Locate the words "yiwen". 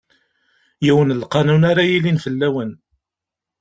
0.85-1.09